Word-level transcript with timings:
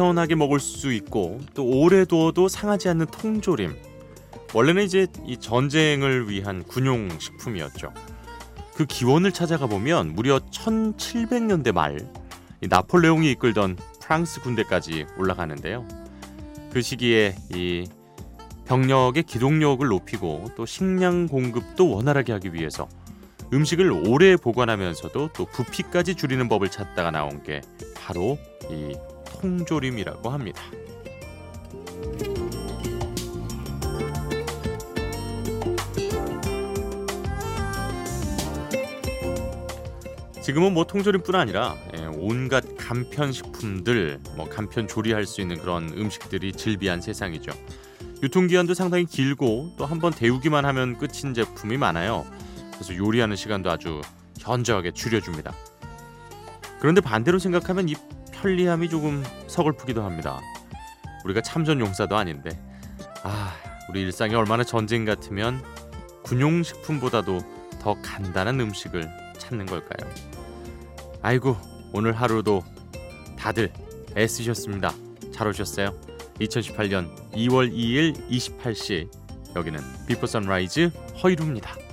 간편하게 0.00 0.34
먹을 0.34 0.60
수 0.60 0.92
있고 0.94 1.40
또 1.52 1.64
오래 1.64 2.06
두어도 2.06 2.48
상하지 2.48 2.88
않는 2.88 3.06
통조림. 3.06 3.76
원래는 4.54 4.82
이제 4.84 5.06
이 5.26 5.36
전쟁을 5.36 6.30
위한 6.30 6.64
군용 6.64 7.10
식품이었죠. 7.18 7.92
그 8.74 8.86
기원을 8.86 9.32
찾아가 9.32 9.66
보면 9.66 10.14
무려 10.14 10.38
1700년대 10.38 11.72
말 11.72 12.10
나폴레옹이 12.62 13.30
이끌던 13.32 13.76
프랑스 14.00 14.40
군대까지 14.40 15.04
올라가는데요. 15.18 15.86
그 16.72 16.80
시기에 16.80 17.36
이 17.54 17.86
병력의 18.64 19.24
기동력을 19.24 19.86
높이고 19.86 20.46
또 20.56 20.64
식량 20.64 21.26
공급도 21.26 21.90
원활하게 21.90 22.32
하기 22.32 22.54
위해서 22.54 22.88
음식을 23.52 23.90
오래 24.08 24.36
보관하면서도 24.36 25.30
또 25.34 25.44
부피까지 25.44 26.14
줄이는 26.14 26.48
법을 26.48 26.70
찾다가 26.70 27.10
나온 27.10 27.42
게 27.42 27.60
바로 27.94 28.38
이 28.70 28.94
통조림이라고 29.32 30.30
합니다. 30.30 30.62
지금은 40.42 40.74
뭐 40.74 40.84
통조림뿐 40.84 41.34
아니라 41.36 41.76
예, 41.96 42.06
온갖 42.06 42.64
간편 42.76 43.30
식품들, 43.30 44.18
뭐 44.36 44.48
간편 44.48 44.88
조리할 44.88 45.24
수 45.24 45.40
있는 45.40 45.58
그런 45.58 45.90
음식들이 45.90 46.52
즐비한 46.52 47.00
세상이죠. 47.00 47.52
유통기한도 48.22 48.74
상당히 48.74 49.04
길고 49.04 49.72
또 49.78 49.86
한번 49.86 50.12
데우기만 50.12 50.64
하면 50.64 50.98
끝인 50.98 51.34
제품이 51.34 51.76
많아요. 51.76 52.26
그래서 52.72 52.96
요리하는 52.96 53.36
시간도 53.36 53.70
아주 53.70 54.00
현저하게 54.40 54.90
줄여줍니다. 54.90 55.54
그런데 56.80 57.00
반대로 57.00 57.38
생각하면 57.38 57.88
이 57.88 57.94
편리함이 58.40 58.88
조금 58.88 59.22
서글프기도 59.48 60.02
합니다. 60.02 60.40
우리가 61.24 61.42
참전 61.42 61.78
용사도 61.80 62.16
아닌데 62.16 62.58
아 63.22 63.54
우리 63.90 64.00
일상이 64.00 64.34
얼마나 64.34 64.64
전쟁 64.64 65.04
같으면 65.04 65.62
군용 66.22 66.62
식품보다도 66.62 67.40
더 67.80 67.94
간단한 68.02 68.58
음식을 68.60 69.08
찾는 69.36 69.66
걸까요? 69.66 70.10
아이고 71.22 71.56
오늘 71.92 72.12
하루도 72.12 72.62
다들 73.38 73.72
애쓰셨습니다. 74.16 74.94
잘 75.32 75.46
오셨어요? 75.48 75.94
2018년 76.40 77.14
2월 77.32 77.70
2일 77.72 78.28
28시 78.30 79.10
여기는 79.54 79.80
비포 80.06 80.26
선라이즈 80.26 80.90
허이루입니다. 81.22 81.89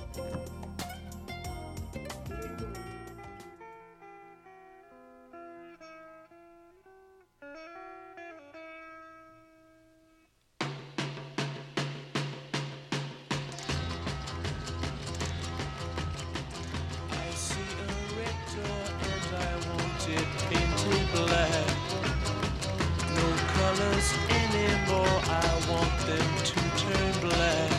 Colors 23.98 24.14
anymore, 24.30 25.20
I 25.26 25.46
want 25.68 25.90
them 26.06 26.28
to 26.44 26.54
turn 26.78 27.12
black. 27.20 27.72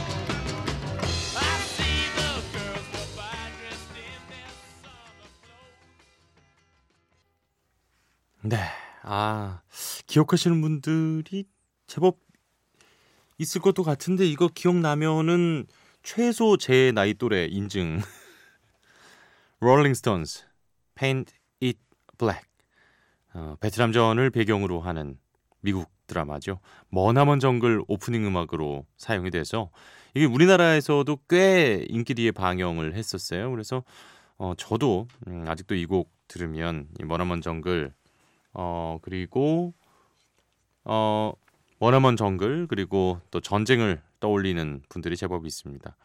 I 1.36 1.58
see 1.74 2.00
the 2.16 2.30
girls 2.54 2.88
go 2.92 3.02
by 3.16 3.38
dressed 3.60 3.96
in 3.96 4.20
their 4.28 4.52
summer 4.84 5.30
clothes. 5.44 5.70
네, 8.42 8.58
아 9.04 9.62
기억하시는 10.08 10.62
분들이 10.62 11.46
제법 11.88 12.20
있을 13.38 13.62
것도 13.62 13.84
같은데 13.84 14.26
이거 14.26 14.50
기억나면은 14.50 15.68
최소 16.04 16.58
제 16.58 16.92
나이 16.94 17.14
또래 17.14 17.46
인증. 17.46 18.02
Stones, 19.62 20.46
Paint 20.96 21.34
It 21.62 21.80
Black. 22.18 22.46
어, 23.34 23.56
베트남전을 23.60 24.32
배경으로 24.32 24.82
하는 24.82 25.18
미국 25.62 25.90
드라마죠. 26.10 26.60
머나먼 26.90 27.40
정글 27.40 27.84
오프닝 27.88 28.26
음악으로 28.26 28.86
사용이 28.98 29.30
돼서 29.32 29.70
이게 30.16 30.26
우리나라에서도 30.26 31.18
꽤 31.30 31.86
인기 31.88 32.14
뒤에 32.16 32.32
방영을 32.32 32.96
했었어요. 32.96 33.50
그래서 33.52 33.84
어, 34.38 34.54
저도 34.58 35.08
음, 35.28 35.46
아직도 35.48 35.76
이 35.76 35.86
곡 35.86 36.12
들으면 36.28 36.88
이 37.00 37.06
머나먼 37.06 37.42
정글 37.42 37.92
어 38.54 39.00
그리고 39.02 39.74
어 40.84 41.34
머나먼 41.80 42.18
정글 42.18 42.68
그리고 42.68 43.20
또 43.32 43.40
전쟁을 43.40 44.02
떠올리는 44.20 44.82
분들이 44.90 45.16
제법 45.16 45.46
있습니다. 45.46 45.96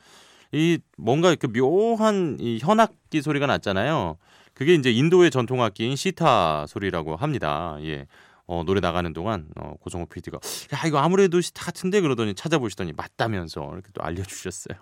이 0.53 0.79
뭔가 0.97 1.31
이렇게 1.31 1.49
묘한 1.49 2.37
이 2.41 2.59
현악기 2.61 3.23
소리가 3.23 3.47
났잖아요. 3.47 4.17
그게 4.55 4.75
이제 4.75 4.91
인도의 4.93 5.31
전통 5.31 5.63
악기인 5.63 5.97
시타 5.97 6.67
소리라고 6.69 7.17
합니다. 7.17 7.77
예. 7.83 8.07
어, 8.47 8.63
노래 8.65 8.81
나가는 8.81 9.13
동안 9.13 9.49
어, 9.57 9.75
고성호 9.81 10.07
PD가 10.07 10.39
야 10.75 10.87
이거 10.87 10.99
아무래도 10.99 11.41
시타 11.41 11.65
같은데 11.65 12.01
그러더니 12.01 12.35
찾아보시더니 12.35 12.93
맞다면서 12.93 13.71
이렇게 13.73 13.89
또 13.93 14.03
알려주셨어요. 14.03 14.79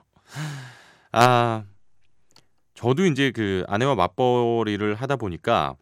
아 1.13 1.65
저도 2.75 3.05
이제 3.07 3.31
그 3.31 3.65
아내와 3.69 3.95
맞벌이를 3.95 4.95
하다 4.95 5.17
보니까 5.17 5.77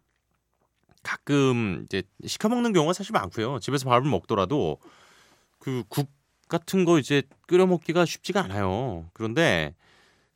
가끔 1.03 1.83
이제 1.87 2.03
시켜 2.27 2.49
먹는 2.49 2.73
경우가 2.73 2.93
사실 2.93 3.13
많고요. 3.13 3.59
집에서 3.61 3.89
밥을 3.89 4.09
먹더라도 4.11 4.79
그 5.59 5.85
국 5.89 6.11
같은 6.49 6.85
거 6.85 6.99
이제 6.99 7.23
끓여 7.47 7.65
먹기가 7.67 8.05
쉽지가 8.05 8.43
않아요. 8.45 9.09
그런데 9.15 9.75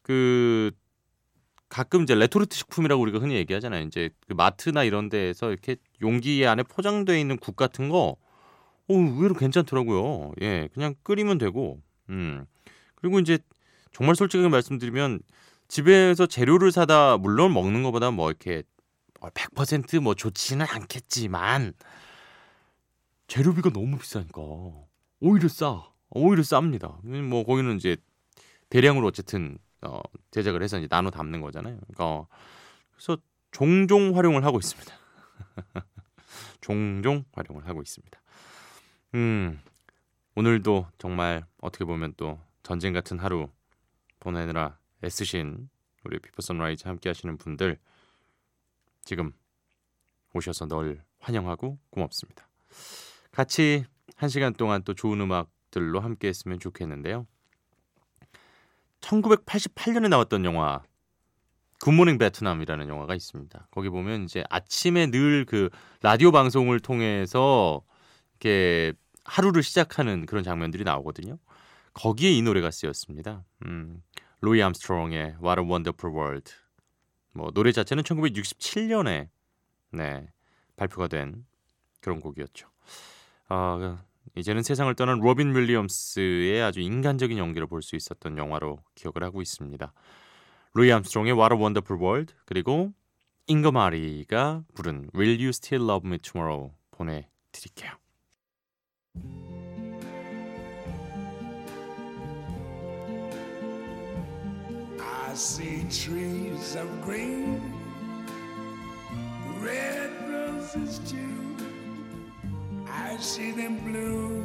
그 0.03 0.71
가끔 1.75 2.05
이제 2.05 2.15
레토르트 2.15 2.57
식품이라고 2.57 3.03
우리가 3.03 3.19
흔히 3.19 3.35
얘기하잖아요. 3.35 3.85
이제 3.87 4.09
그 4.29 4.33
마트나 4.35 4.85
이런 4.85 5.09
데에서 5.09 5.51
이렇게 5.51 5.75
용기 6.03 6.47
안에 6.47 6.63
포장되어 6.63 7.19
있는 7.19 7.37
국 7.37 7.57
같은 7.57 7.89
거 7.89 8.17
어, 8.87 8.95
의외로 8.95 9.35
괜찮더라고요. 9.35 10.35
예, 10.41 10.69
그냥 10.73 10.95
끓이면 11.03 11.39
되고. 11.39 11.81
음. 12.11 12.47
그리고 12.95 13.19
이제 13.19 13.41
정말 13.93 14.15
솔직하게 14.15 14.51
말씀드리면 14.51 15.19
집에서 15.67 16.27
재료를 16.27 16.71
사다 16.71 17.17
물론 17.17 17.53
먹는 17.53 17.83
것보다 17.83 18.13
뭐 18.13 18.31
이렇게 18.31 18.63
100%뭐 19.21 20.15
좋지는 20.15 20.65
않겠지만 20.69 21.73
재료비가 23.27 23.71
너무 23.71 23.99
비싸니까 23.99 24.41
오히려 25.19 25.49
싸. 25.49 25.83
오히려 26.11 26.45
쌉니다. 26.45 27.05
뭐 27.05 27.43
거기는 27.45 27.75
이제 27.75 27.97
대량으로 28.69 29.09
어쨌든 29.09 29.59
어, 29.85 30.01
제작을 30.31 30.63
해서 30.63 30.79
이제 30.79 30.89
나눠 30.89 31.11
담는 31.11 31.41
거잖아요. 31.41 31.79
그러니까 31.87 32.27
그래서 32.93 33.17
종종 33.51 34.17
활용을 34.17 34.45
하고 34.45 34.59
있습니다. 34.59 34.95
종종 36.61 37.25
활용을 37.33 37.69
하고 37.69 37.83
있습니다. 37.83 38.21
음, 39.15 39.61
오늘도 40.35 40.89
정말 40.99 41.45
어떻게 41.61 41.85
보면 41.85 42.15
또 42.17 42.41
전쟁 42.63 42.93
같은 42.93 43.19
하루 43.19 43.49
보내느라 44.21 44.79
애쓰신 45.05 45.69
우리 46.05 46.19
비포 46.19 46.43
선라이즈 46.43 46.89
함께 46.89 47.11
하시는 47.11 47.37
분들 47.37 47.79
지금 49.05 49.33
오셔서 50.35 50.67
늘 50.67 51.05
환영하고 51.21 51.79
고맙습니다. 51.91 52.49
같이 53.31 53.85
한 54.17 54.29
시간 54.29 54.53
동안 54.55 54.83
또 54.83 54.95
좋은 54.95 55.21
음악들로 55.21 56.01
함께 56.01 56.29
했으면 56.29 56.59
좋겠는데요. 56.59 57.27
1988년에 59.05 60.09
나왔던 60.09 60.45
영화 60.45 60.83
굿모닝 61.83 62.19
베트남이라는 62.19 62.89
영화가 62.89 63.15
있습니다. 63.15 63.69
거기 63.71 63.91
보면 63.91 64.25
이제 64.25 64.43
아침에 64.49 65.07
늘 65.11 65.45
그 65.47 65.69
라디오 66.03 66.33
방송을 66.33 66.81
통해서 66.81 67.83
이렇게 68.41 68.95
하루를 69.25 69.63
시작하는 69.63 70.27
그런 70.27 70.43
장면들이 70.43 70.85
나오거든요. 70.85 71.39
거기에 71.93 72.31
이 72.31 72.43
노래가 72.43 72.71
쓰였습니다. 72.71 73.45
음, 73.67 74.03
루이 74.41 74.63
암스트롱의 74.63 75.37
What 75.43 75.61
a 75.61 75.67
Wonderful 75.67 76.17
World. 76.17 76.53
뭐 77.33 77.51
노래 77.53 77.73
자체는 77.73 78.03
1967년에 78.05 79.29
네, 79.93 80.29
발표가 80.77 81.09
된 81.09 81.45
그런 82.01 82.21
곡이었죠. 82.21 82.69
아, 83.49 84.03
이제는 84.37 84.63
세상을 84.63 84.93
떠난 84.95 85.21
로빈 85.21 85.55
윌리엄스의 85.55 86.63
아주 86.63 86.81
인간적인 86.81 87.39
연기를 87.39 87.67
볼 87.67 87.83
수 87.83 87.97
있었던 87.97 88.37
영화로 88.39 88.79
기억을 88.95 89.23
하고 89.23 89.43
있습니다. 89.43 89.93
루이 90.75 90.91
암스트롱의 90.91 91.35
What 91.35 91.55
a 91.55 91.61
Wonderful 91.61 92.03
World 92.03 92.35
그리고 92.47 92.93
잉거 93.47 93.71
마리가 93.71 94.65
부른 94.75 95.11
Will 95.15 95.39
You 95.39 95.49
Still 95.49 95.85
Love 95.85 96.09
Me 96.09 96.19
Tomorrow 96.19 96.73
보내드릴게요. 96.91 97.93
Of 106.77 107.05
green, 107.05 107.61
red 109.63 110.11
roses 110.29 110.99
too. 111.01 111.34
I 113.15 113.17
see 113.19 113.53
them 113.53 113.77
blue 113.85 114.45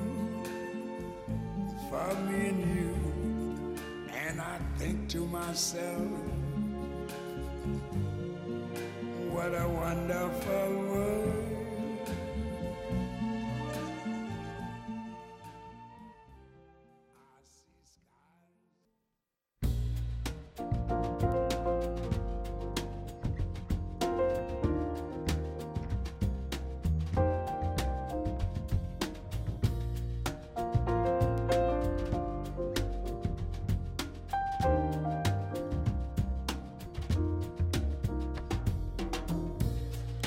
for 1.89 2.13
me 2.25 2.49
and 2.49 2.61
you. 2.75 2.93
And 4.13 4.39
I 4.39 4.59
think 4.77 5.09
to 5.09 5.25
myself, 5.25 6.07
what 9.31 9.55
a 9.59 9.67
wonderful 9.67 10.69
world. 10.87 11.48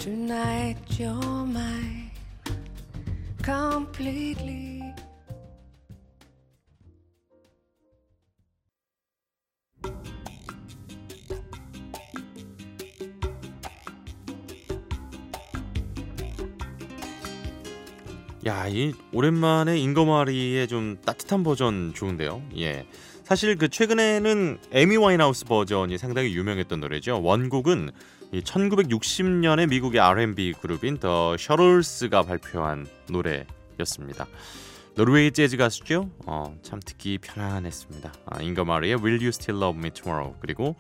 Tonight 0.03 0.81
you're 0.99 1.47
mine 1.47 2.11
completely. 3.45 4.83
야, 18.45 18.67
이 18.67 18.93
오랜만에 19.13 19.79
잉거마리의 19.79 20.67
좀 20.67 20.97
따뜻한 21.05 21.45
버전 21.45 21.95
좋은데요. 21.95 22.43
예. 22.59 22.87
사실 23.23 23.57
그 23.57 23.69
최근에는 23.69 24.59
에미 24.73 24.97
와인하우스 24.97 25.45
버전이 25.45 25.97
상당히 25.97 26.35
유명했던 26.35 26.81
노래죠. 26.81 27.23
원곡은 27.23 27.91
이 27.91 28.22
1960년에 28.41 29.69
미국의 29.69 30.01
R&B 30.01 30.55
그룹인 30.55 30.99
더 30.99 31.37
셔틀스가 31.37 32.23
발표한 32.23 32.87
노래였습니다. 33.11 34.27
노르웨이 34.95 35.31
재즈 35.31 35.57
가수죠. 35.57 36.11
어, 36.27 36.55
참 36.63 36.81
듣기 36.85 37.19
편안했습니다. 37.19 38.13
아, 38.27 38.43
잉거 38.43 38.65
마리의 38.65 38.97
Will 38.97 39.19
You 39.19 39.29
Still 39.29 39.63
Love 39.63 39.79
Me 39.79 39.91
Tomorrow 39.91 40.37
그리고 40.41 40.77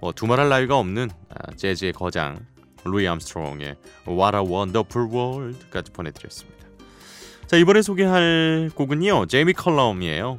뭐 0.00 0.12
두말할 0.12 0.48
나위가 0.48 0.78
없는 0.78 1.10
아, 1.30 1.52
재즈의 1.54 1.92
거장 1.92 2.44
루이 2.84 3.06
암스트롱의 3.08 3.76
What 4.06 4.36
a 4.36 4.42
Wonderful 4.42 5.10
World까지 5.10 5.92
보내드렸습니다. 5.92 6.56
자 7.46 7.56
이번에 7.56 7.82
소개할 7.82 8.70
곡은요 8.74 9.26
제이미 9.26 9.52
컬럼이에요. 9.52 10.38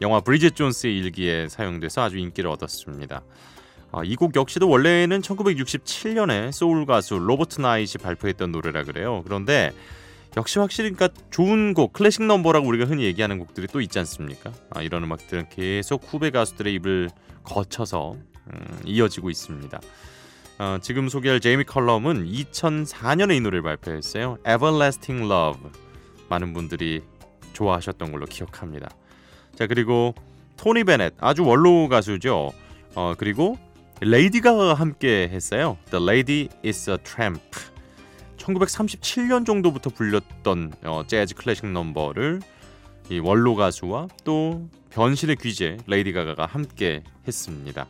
영화 0.00 0.20
브리짓 0.20 0.56
존스의 0.56 0.98
일기에 0.98 1.48
사용돼서 1.48 2.02
아주 2.02 2.18
인기를 2.18 2.50
얻었습니다. 2.50 3.22
아, 3.92 4.02
이곡 4.04 4.34
역시도 4.34 4.68
원래는 4.68 5.20
1967년에 5.20 6.50
소울 6.50 6.86
가수 6.86 7.18
로버트 7.18 7.60
나잇이 7.60 7.92
발표했던 8.02 8.50
노래라 8.50 8.84
그래요. 8.84 9.22
그런데 9.24 9.70
역시 10.36 10.58
확실히 10.58 10.92
그러니까 10.92 11.20
좋은 11.30 11.74
곡, 11.74 11.92
클래식 11.92 12.24
넘버라고 12.24 12.66
우리가 12.66 12.86
흔히 12.86 13.04
얘기하는 13.04 13.38
곡들이 13.38 13.66
또 13.66 13.82
있지 13.82 13.98
않습니까? 13.98 14.50
아, 14.70 14.80
이런 14.80 15.04
음악들은 15.04 15.50
계속 15.50 16.02
후배 16.06 16.30
가수들의 16.30 16.72
입을 16.74 17.10
거쳐서 17.44 18.16
음, 18.52 18.78
이어지고 18.86 19.28
있습니다. 19.28 19.80
어, 20.58 20.78
지금 20.80 21.08
소개할 21.08 21.40
제이미 21.40 21.64
컬럼은 21.64 22.26
2004년에 22.26 23.36
이 23.36 23.40
노래를 23.40 23.62
발표했어요. 23.62 24.38
Everlasting 24.46 25.30
Love. 25.30 25.70
많은 26.28 26.54
분들이 26.54 27.02
좋아하셨던 27.52 28.10
걸로 28.10 28.24
기억합니다. 28.24 28.88
자 29.54 29.66
그리고 29.66 30.14
토니 30.56 30.84
베넷 30.84 31.14
아주 31.18 31.44
원로 31.44 31.88
가수죠. 31.88 32.52
어 32.94 33.14
그리고 33.18 33.58
레이디 34.04 34.40
가가가 34.40 34.74
함께 34.74 35.28
했어요. 35.30 35.78
The 35.90 36.04
Lady 36.04 36.48
is 36.64 36.90
a 36.90 36.96
Tramp. 37.04 37.40
1937년 38.36 39.46
정도부터 39.46 39.90
불렸던 39.90 40.72
어, 40.82 41.04
재즈 41.06 41.36
클래식 41.36 41.66
넘버를 41.66 42.40
이 43.10 43.20
원로 43.20 43.54
가수와 43.54 44.08
또 44.24 44.68
변신의 44.90 45.36
귀재 45.36 45.76
레이디 45.86 46.12
가가가 46.12 46.46
함께 46.46 47.04
했습니다. 47.28 47.86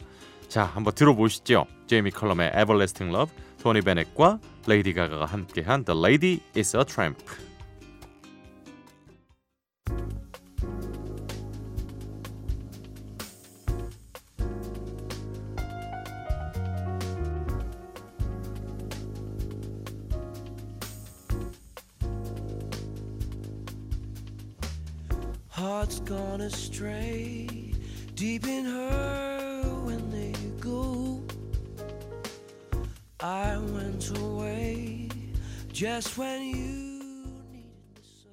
자 0.48 0.64
한번 0.64 0.94
들어보시죠. 0.94 1.64
제이미 1.86 2.10
컬럼의 2.10 2.48
Everlasting 2.48 3.16
Love, 3.16 3.34
토니 3.62 3.80
베넷과 3.80 4.38
레이디 4.66 4.92
가가가 4.92 5.24
함께한 5.24 5.86
The 5.86 5.98
Lady 5.98 6.40
is 6.54 6.76
a 6.76 6.84
Tramp. 6.84 7.24
Hearts 25.62 26.00
gone 26.00 26.40
astray, 26.40 27.46
deep 28.16 28.48
in 28.48 28.64
her 28.64 29.62
when 29.84 30.10
they 30.10 30.32
go. 30.58 31.22
I 33.20 33.58
went 33.58 34.10
away 34.18 35.08
just 35.72 36.18
when 36.18 36.42
you 36.42 36.56
needed 36.56 37.44
me 37.52 37.70
so. 38.02 38.30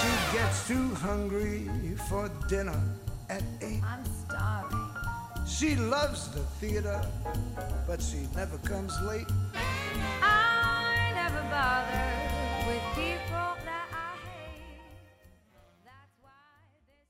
She 0.00 0.36
gets 0.36 0.66
too 0.66 0.94
hungry 0.96 1.70
for 2.08 2.28
dinner 2.48 2.82
at 3.31 3.43
eight. 3.61 3.81
I'm 3.83 4.03
starving. 4.25 4.87
She 5.45 5.75
loves 5.75 6.29
the 6.29 6.41
theater, 6.59 7.01
but 7.87 8.01
she 8.01 8.27
never 8.35 8.57
comes 8.59 8.93
late. 9.01 9.27
I 10.21 11.11
never 11.15 11.41
bother 11.49 12.05
with 12.67 12.83
people 12.93 13.55
that 13.65 13.87
I 13.91 14.17
hate. 14.27 14.83
That's 15.85 16.15
why 16.21 16.31
this. 16.87 17.01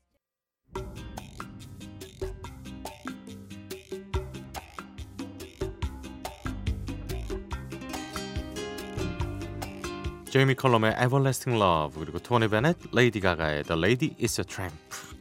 제이미 10.30 10.54
컬럼의 10.54 10.92
Everlasting 11.02 11.58
Love 11.60 11.98
그리고 11.98 12.18
토니 12.18 12.48
베넷, 12.48 12.76
레이디 12.92 13.20
가가의 13.20 13.64
The 13.64 13.78
Lady 13.80 14.14
Is 14.20 14.40
a 14.40 14.44
Tramp. 14.44 14.74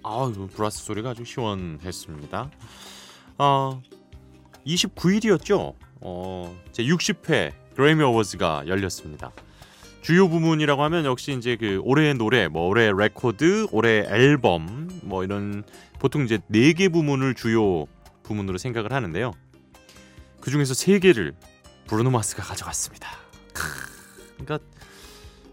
아유 0.05 0.49
브라스 0.55 0.85
소리가 0.85 1.11
아주 1.11 1.25
시원했습니다. 1.25 2.51
어, 3.39 3.83
29일이었죠. 4.67 5.75
어, 6.01 6.61
제 6.73 6.83
60회 6.85 7.53
그래미 7.77 8.03
어워즈가 8.03 8.65
열렸습니다. 8.67 9.31
주요 10.03 10.29
부문이라고 10.29 10.83
하면 10.83 11.05
역시 11.05 11.33
이제 11.33 11.57
그 11.57 11.81
올해의 11.85 12.15
노래, 12.15 12.49
뭐 12.49 12.67
올해 12.67 12.91
레코드, 12.93 13.69
올해 13.71 14.05
앨범, 14.09 14.89
뭐 15.05 15.23
이런 15.23 15.63
보통 16.01 16.25
이제 16.25 16.41
네 16.49 16.73
개 16.73 16.89
부문을 16.89 17.35
주요 17.35 17.87
부문으로 18.25 18.59
생각을 18.59 18.93
하는데요. 18.93 19.33
그 20.41 20.51
중에서 20.51 20.75
세 20.75 20.99
개를 20.99 21.35
브루노 21.87 22.11
마스가 22.11 22.43
가져갔습니다. 22.43 23.09
크, 23.53 23.63
그러니까 24.39 24.59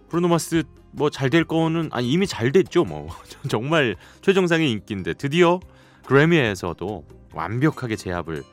브루노 0.10 0.28
마스 0.30 0.64
뭐 0.92 1.10
잘 1.10 1.30
될 1.30 1.44
거는 1.44 1.90
아니 1.92 2.12
이미 2.12 2.28
잘 2.28 2.52
됐죠 2.52 2.84
뭐 2.84 3.08
정말 3.50 3.96
최정상의 4.22 4.72
인기인데 4.72 5.14
드디어 5.14 5.60
그래미에서도 6.06 7.06
완벽하게 7.34 7.96
제압을 7.96 8.44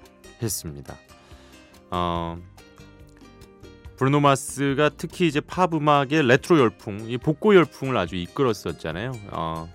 했습니다. 0.42 0.94
어 1.90 2.38
브루노 3.96 4.20
마스가 4.20 4.90
특히 4.90 5.26
이제 5.26 5.40
팝 5.40 5.72
음악의 5.72 6.26
레트로 6.26 6.58
열풍, 6.58 7.06
이 7.08 7.16
복고 7.16 7.54
열풍을 7.54 7.96
아주 7.96 8.16
이끌었었잖아요. 8.16 9.12
어 9.30 9.72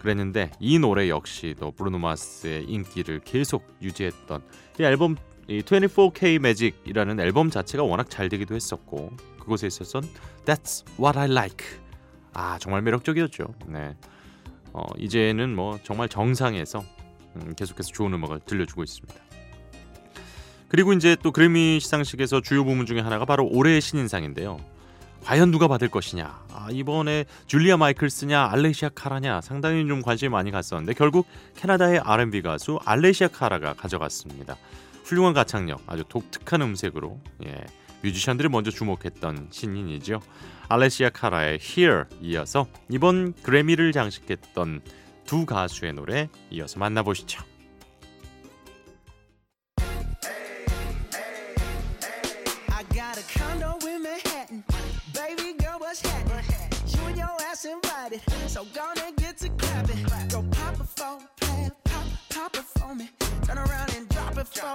그랬는데 0.00 0.50
이 0.58 0.78
노래 0.80 1.08
역시도 1.08 1.72
브루노 1.72 1.98
마스의 1.98 2.64
인기를 2.64 3.20
계속 3.20 3.64
유지했던 3.80 4.42
이 4.80 4.82
앨범 4.82 5.16
이 5.48 5.62
24K 5.62 6.38
매직이라는 6.40 7.20
앨범 7.20 7.50
자체가 7.50 7.84
워낙 7.84 8.10
잘 8.10 8.28
되기도 8.28 8.54
했었고 8.54 9.12
그곳에 9.38 9.66
있어선 9.66 10.02
That's 10.44 10.84
What 10.98 11.18
I 11.18 11.30
Like 11.30 11.66
아 12.32 12.58
정말 12.58 12.82
매력적이었죠. 12.82 13.46
네. 13.66 13.96
어, 14.72 14.84
이제는 14.98 15.54
뭐 15.54 15.78
정말 15.84 16.08
정상에서 16.08 16.84
음, 17.36 17.54
계속해서 17.56 17.90
좋은 17.92 18.12
음악을 18.12 18.40
들려주고 18.40 18.82
있습니다. 18.82 19.14
그리고 20.68 20.92
이제 20.92 21.16
또 21.22 21.30
그래미 21.30 21.80
시상식에서 21.80 22.40
주요 22.40 22.64
부문 22.64 22.86
중에 22.86 23.00
하나가 23.00 23.24
바로 23.24 23.46
올해의 23.46 23.80
신인상인데요. 23.80 24.58
과연 25.22 25.50
누가 25.50 25.66
받을 25.66 25.88
것이냐? 25.88 26.44
아, 26.52 26.68
이번에 26.70 27.24
줄리아 27.46 27.76
마이클스냐, 27.76 28.48
알레시아 28.52 28.90
카라냐 28.94 29.40
상당히 29.40 29.86
좀 29.86 30.02
관심이 30.02 30.28
많이 30.28 30.50
갔었는데 30.50 30.92
결국 30.94 31.26
캐나다의 31.56 32.00
R&B 32.00 32.42
가수 32.42 32.78
알레시아 32.84 33.28
카라가 33.28 33.74
가져갔습니다. 33.74 34.56
훌륭한 35.06 35.34
가창력, 35.34 35.82
아주 35.86 36.04
독특한 36.08 36.62
음색으로 36.62 37.20
예, 37.46 37.64
뮤지션들이 38.02 38.48
먼저 38.48 38.72
주목했던 38.72 39.48
신인이죠. 39.52 40.20
알레시아 40.68 41.10
카라의 41.10 41.60
Here 41.62 42.04
이어서 42.20 42.66
이번 42.90 43.32
그래미를 43.34 43.92
장식했던 43.92 44.80
두 45.24 45.46
가수의 45.46 45.92
노래 45.92 46.28
이어서 46.50 46.80
만나보시죠. 46.80 47.44
I 58.58 58.64
got 58.72 58.85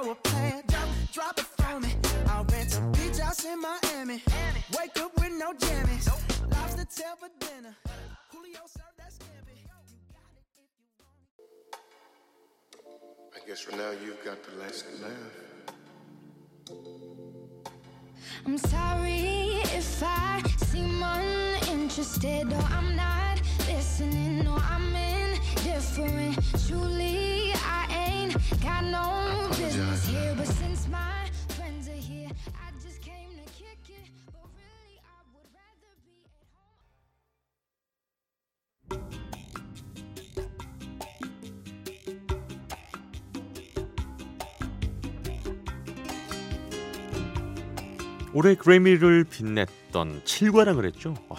for 0.04 0.12
a 0.12 0.16
plan. 0.16 0.64
Drop, 0.68 0.90
drop 1.14 1.40
it 1.40 1.46
for 1.46 1.80
me. 1.80 1.96
I'll 2.28 2.44
rent 2.46 2.78
a 2.78 2.82
beach 2.98 3.20
house 3.20 3.46
in 3.46 3.62
Miami. 3.62 4.24
Wake 4.78 4.98
up 5.00 5.14
with 5.20 5.32
no 5.32 5.54
jammies. 5.54 6.08
Lobster 6.50 6.86
tail 6.86 7.16
for 7.20 7.30
dinner. 7.40 7.76
Julio 8.32 8.60
served 8.66 8.98
that 8.98 9.12
scampi. 9.12 9.56
You 9.60 9.68
got 9.68 9.82
it 9.84 9.90
if 9.90 9.94
you 9.98 10.06
want 10.16 10.32
it. 13.34 13.44
I 13.44 13.48
guess 13.48 13.62
for 13.62 13.76
now 13.76 13.92
you've 14.04 14.24
got 14.26 14.44
the 14.44 14.56
last 14.62 14.86
laugh. 15.02 15.36
I'm 18.46 18.58
sorry 18.58 19.62
if 19.80 20.04
I 20.04 20.42
seem 20.58 21.04
uninterested 21.04 22.52
or 22.52 22.64
I'm 22.72 22.96
not 22.96 23.42
listening 23.68 24.48
or 24.48 24.58
I'm 24.58 24.96
indifferent. 24.96 26.40
Truly, 26.68 27.54
I 27.56 27.81
올해 48.34 48.56
그래미를 48.56 49.26
빛냈던 49.26 50.24
7관왕을 50.24 50.86
했죠. 50.86 51.14
와, 51.28 51.38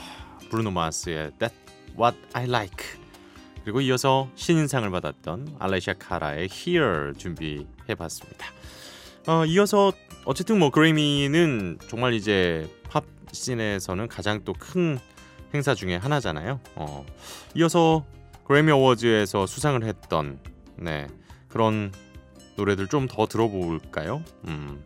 브루노 0.50 0.71
마스의 0.71 1.33
That 1.38 1.55
What 1.99 2.19
I 2.35 2.45
Like 2.45 3.01
그리고 3.64 3.81
이어서 3.81 4.28
신인상을 4.35 4.90
받았던 4.90 5.57
알레시아 5.59 5.95
카라의 5.99 6.49
Here 6.50 7.12
준비해봤습니다. 7.16 8.47
어, 9.28 9.45
이어서 9.47 9.92
어쨌든 10.25 10.59
뭐 10.59 10.71
그래미는 10.71 11.78
정말 11.88 12.12
이제 12.14 12.69
팝 12.90 13.04
씬에서는 13.33 14.09
가장 14.09 14.45
또 14.45 14.52
큰 14.59 14.99
행사 15.54 15.75
중에 15.75 15.97
하나잖아요. 15.97 16.61
어, 16.76 17.04
이어서 17.54 18.04
그래미 18.45 18.73
어워즈에서 18.73 19.47
수상을 19.47 19.83
했던 19.85 20.38
네 20.76 21.07
그런 21.49 21.92
노래들 22.57 22.88
좀 22.88 23.07
더 23.07 23.26
들어볼까요? 23.26 24.23
음. 24.47 24.83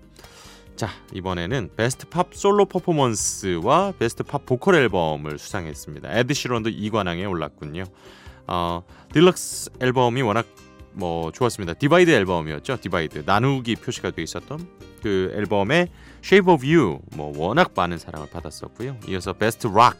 자 0.76 0.88
이번에는 1.14 1.70
Best 1.76 2.06
Pop 2.08 2.34
Solo 2.34 2.66
Performance와 2.66 3.92
Best 3.98 4.22
Pop 4.24 4.44
Vocal 4.44 4.74
Album을 4.74 5.38
수상했습니다. 5.38 6.18
에드 6.18 6.34
시런도 6.34 6.68
2관왕에 6.70 7.28
올랐군요. 7.30 7.84
어, 8.46 8.82
딜럭스 9.12 9.70
앨범이 9.80 10.22
워낙 10.22 10.46
뭐 10.92 11.30
좋았습니다. 11.32 11.74
Divide 11.74 12.10
앨범이었죠. 12.10 12.78
Divide 12.80 13.24
나누기 13.26 13.76
표시가 13.76 14.10
돼 14.12 14.22
있었던 14.22 14.66
그 15.02 15.30
앨범의 15.34 15.88
Shape 16.24 16.52
of 16.52 16.64
You 16.66 17.00
뭐 17.14 17.32
워낙 17.36 17.72
많은 17.76 17.98
사랑을 17.98 18.28
받았었고요. 18.30 18.96
이어서 19.08 19.32
Best 19.34 19.66
Rock 19.66 19.96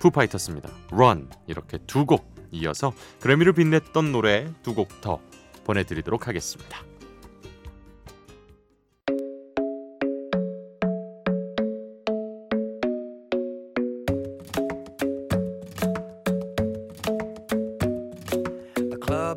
푸파이터스입니다. 0.00 0.70
Run 0.92 1.28
이렇게 1.46 1.78
두 1.86 2.06
곡 2.06 2.34
이어서 2.50 2.92
그래미를 3.20 3.52
빛냈던 3.52 4.12
노래 4.12 4.48
두 4.62 4.74
곡 4.74 5.00
더 5.02 5.20
보내드리도록 5.64 6.26
하겠습니다. 6.28 6.87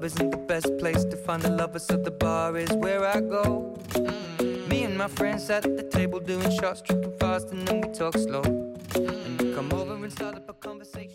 Club 0.02 0.06
isn't 0.06 0.32
the 0.32 0.38
best 0.38 0.78
place 0.80 1.04
to 1.04 1.16
find 1.16 1.44
a 1.46 1.50
lover, 1.50 1.78
so 1.78 1.96
the 1.96 2.12
bar 2.12 2.58
is 2.58 2.72
where 2.74 3.06
I 3.06 3.20
go. 3.22 3.78
Mm. 3.90 4.68
Me 4.68 4.84
and 4.84 4.98
my 4.98 5.08
friends 5.08 5.46
sat 5.46 5.66
at 5.66 5.78
the 5.78 5.84
table 5.84 6.20
doing 6.20 6.50
shots, 6.60 6.82
tripping 6.82 7.16
fast, 7.20 7.52
and 7.52 7.68
then 7.68 7.82
we 7.82 7.94
talk 7.94 8.18
slow. 8.18 8.42
And 8.96 9.56
come 9.56 9.72
over 9.74 9.94
and 9.94 10.12
start 10.12 10.36
up 10.36 10.50
a 10.50 10.54
conversation 10.54 11.11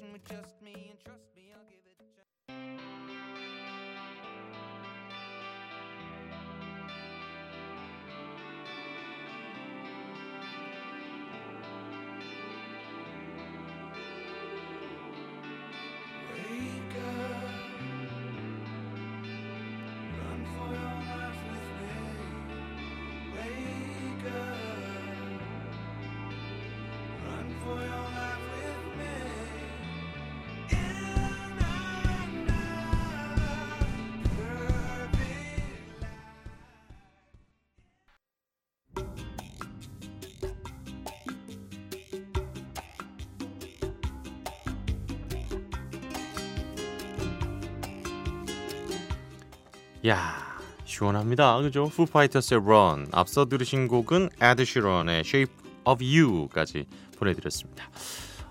야 50.07 50.37
시원합니다. 50.85 51.61
그죠? 51.63 51.89
푸파이터스의 51.89 52.61
Run 52.63 53.09
앞서 53.13 53.47
들으신 53.47 53.89
곡은 53.89 54.31
에드 54.41 54.65
시런의 54.65 55.21
Shape 55.21 55.55
of 55.85 56.05
You까지 56.05 56.87
보내드렸습니다. 57.19 57.89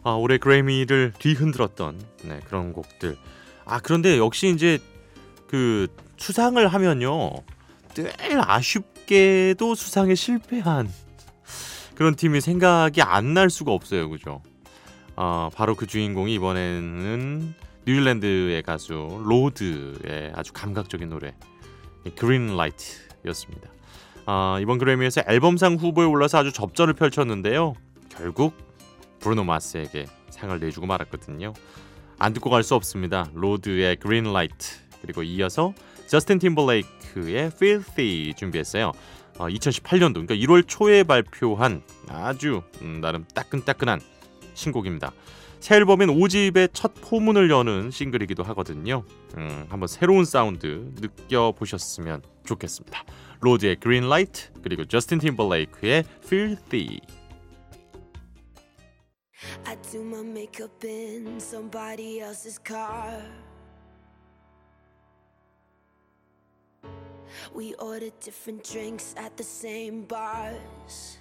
아, 0.03 0.11
올해 0.11 0.37
그래미를 0.37 1.13
뒤흔들었던 1.17 2.01
네, 2.23 2.39
그런 2.45 2.73
곡들. 2.73 3.17
아 3.65 3.79
그런데 3.79 4.17
역시 4.17 4.49
이제 4.53 4.79
그 5.47 5.87
수상을 6.17 6.65
하면요 6.67 7.31
늘 7.95 8.11
아쉽게도 8.37 9.75
수상에 9.75 10.13
실패한 10.15 10.91
그런 11.95 12.15
팀이 12.15 12.41
생각이 12.41 13.01
안 13.01 13.33
날 13.33 13.49
수가 13.49 13.71
없어요. 13.71 14.09
그죠? 14.09 14.41
아, 15.15 15.49
바로 15.55 15.75
그 15.75 15.87
주인공이 15.87 16.33
이번에는 16.33 17.55
뉴질랜드의 17.85 18.63
가수 18.63 19.21
로드의 19.23 20.33
아주 20.35 20.51
감각적인 20.53 21.09
노래 21.09 21.35
Green 22.17 22.55
Light였습니다. 22.55 23.69
아, 24.25 24.57
이번 24.61 24.79
그래미에서 24.79 25.21
앨범상 25.27 25.75
후보에 25.75 26.05
올라서 26.05 26.39
아주 26.39 26.51
접전을 26.51 26.93
펼쳤는데요. 26.93 27.73
결국 28.09 28.55
브루노 29.19 29.43
마스에게 29.43 30.05
상을 30.29 30.59
내주고 30.59 30.87
말았거든요. 30.87 31.53
안 32.17 32.33
듣고 32.33 32.49
갈 32.49 32.63
수 32.63 32.75
없습니다. 32.75 33.29
로드의 33.33 33.97
Green 33.97 34.31
Light 34.33 34.77
그리고 35.01 35.21
이어서 35.23 35.73
저스틴 36.07 36.39
팀벌레이크의 36.39 37.51
Filthy 37.53 38.33
준비했어요. 38.35 38.91
어, 39.37 39.47
2018년도 39.47 40.25
그러니까 40.27 40.35
1월 40.35 40.63
초에 40.67 41.03
발표한 41.03 41.83
아주 42.07 42.61
음, 42.81 43.01
나름 43.01 43.25
따끈따끈한 43.33 43.99
신곡입니다. 44.53 45.11
새 45.59 45.75
앨범인 45.75 46.09
5집의 46.09 46.69
첫 46.73 46.93
포문을 47.01 47.49
여는 47.49 47.91
싱글이기도 47.91 48.43
하거든요. 48.43 49.03
음, 49.37 49.65
한번 49.69 49.87
새로운 49.87 50.25
사운드 50.25 50.91
느껴보셨으면 51.01 52.21
좋겠습니다. 52.45 53.03
로드의 53.41 53.77
Green 53.77 54.07
Light 54.07 54.51
그리고 54.61 54.85
저스틴 54.85 55.19
팀벌레이크의 55.19 56.03
Filthy 56.23 56.99
I 59.65 59.75
do 59.91 60.01
my 60.01 60.21
makeup 60.21 60.83
in 60.83 61.39
somebody 61.39 62.21
else's 62.21 62.57
car. 62.57 63.21
We 67.53 67.75
order 67.75 68.09
different 68.21 68.63
drinks 68.63 69.13
at 69.17 69.35
the 69.37 69.43
same 69.43 70.05
bars. 70.07 71.19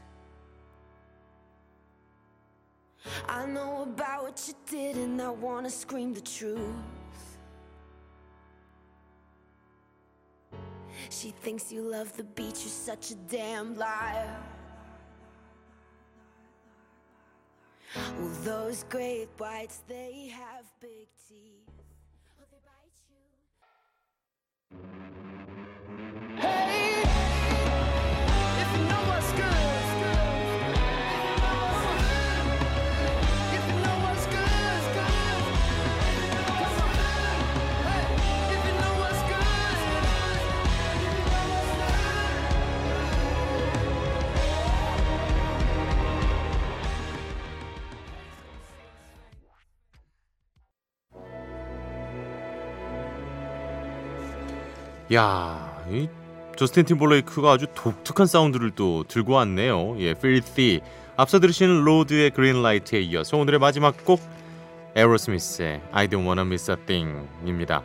I 3.28 3.46
know 3.46 3.82
about 3.82 4.25
what 4.25 4.44
you 4.49 4.54
did, 4.66 4.96
and 4.96 5.20
I 5.20 5.30
wanna 5.30 5.70
scream 5.70 6.14
the 6.14 6.20
truth. 6.20 6.61
She 11.11 11.30
thinks 11.30 11.70
you 11.70 11.82
love 11.82 12.16
the 12.16 12.25
beach, 12.25 12.61
you're 12.61 12.70
such 12.70 13.11
a 13.11 13.14
damn 13.14 13.76
liar. 13.76 14.37
Well, 17.94 18.30
those 18.42 18.84
great 18.88 19.28
whites, 19.38 19.82
they 19.87 20.28
have 20.28 20.64
big 20.80 21.08
teeth. 21.28 21.70
야, 55.12 55.84
이 55.90 56.08
저스틴 56.56 56.84
팀벌레이크가 56.85 57.52
아주 57.52 57.66
독특한 57.75 58.26
사운드를 58.26 58.70
또 58.70 59.04
들고 59.04 59.34
왔네요. 59.34 59.96
예, 59.99 60.11
Filthy. 60.11 60.80
앞서 61.16 61.40
들으신 61.40 61.84
로드의 61.84 62.30
Green 62.31 62.62
Light에 62.62 63.00
이어서 63.00 63.37
오늘의 63.37 63.61
마지막 63.61 64.04
곡 64.04 64.20
에어로스미스의 64.96 65.82
I 65.92 66.06
Don't 66.08 66.25
Wanna 66.25 66.42
Miss 66.42 66.70
a 66.70 66.76
Thing입니다. 66.87 67.82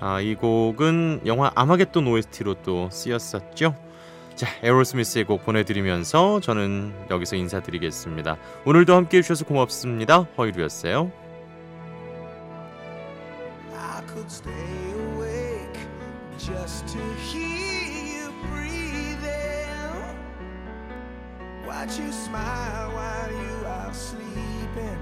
아, 0.00 0.20
이 0.20 0.34
곡은 0.34 1.22
영화 1.26 1.50
아마겟돈 1.54 2.06
OST로 2.06 2.54
또 2.62 2.88
쓰였었죠. 2.90 3.74
자, 4.34 4.46
에어로스미스의 4.62 5.24
곡 5.24 5.44
보내드리면서 5.44 6.40
저는 6.40 6.94
여기서 7.10 7.36
인사드리겠습니다. 7.36 8.36
오늘도 8.64 8.94
함께해 8.94 9.22
주셔서 9.22 9.44
고맙습니다. 9.44 10.26
허일후였어요. 10.38 11.10
Just 16.46 16.88
to 16.88 16.98
hear 17.16 17.92
you 17.92 18.32
breathing. 18.48 20.16
Watch 21.66 21.98
you 21.98 22.10
smile 22.12 22.90
while 22.92 23.30
you 23.30 23.66
are 23.66 23.92
sleeping, 23.92 24.98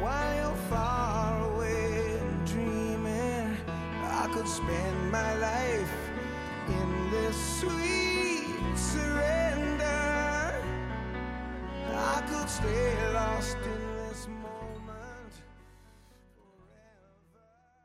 while 0.00 0.36
you're 0.36 0.56
far 0.68 1.54
away 1.54 2.18
and 2.18 2.46
dreaming. 2.46 3.56
I 4.04 4.28
could 4.34 4.46
spend 4.46 5.10
my 5.10 5.34
life 5.36 5.94
in 6.68 7.10
this 7.10 7.60
sweet 7.60 8.76
surrender. 8.76 10.62
I 11.94 12.22
could 12.28 12.50
stay 12.50 13.12
lost 13.14 13.56
in. 13.64 13.95